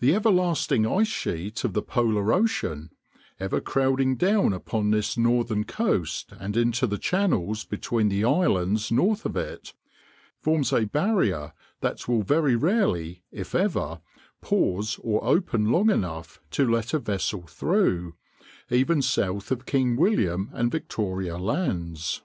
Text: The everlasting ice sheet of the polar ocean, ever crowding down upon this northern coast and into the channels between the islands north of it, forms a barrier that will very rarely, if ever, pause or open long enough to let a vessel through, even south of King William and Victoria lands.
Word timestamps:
The 0.00 0.14
everlasting 0.14 0.86
ice 0.86 1.08
sheet 1.08 1.64
of 1.64 1.72
the 1.72 1.80
polar 1.80 2.30
ocean, 2.30 2.90
ever 3.40 3.58
crowding 3.58 4.16
down 4.16 4.52
upon 4.52 4.90
this 4.90 5.16
northern 5.16 5.64
coast 5.64 6.30
and 6.38 6.58
into 6.58 6.86
the 6.86 6.98
channels 6.98 7.64
between 7.64 8.10
the 8.10 8.22
islands 8.22 8.92
north 8.92 9.24
of 9.24 9.34
it, 9.34 9.72
forms 10.38 10.74
a 10.74 10.84
barrier 10.84 11.54
that 11.80 12.06
will 12.06 12.22
very 12.22 12.54
rarely, 12.54 13.22
if 13.32 13.54
ever, 13.54 14.02
pause 14.42 15.00
or 15.02 15.24
open 15.24 15.72
long 15.72 15.88
enough 15.88 16.38
to 16.50 16.68
let 16.70 16.92
a 16.92 16.98
vessel 16.98 17.46
through, 17.46 18.14
even 18.68 19.00
south 19.00 19.50
of 19.50 19.64
King 19.64 19.96
William 19.96 20.50
and 20.52 20.70
Victoria 20.70 21.38
lands. 21.38 22.20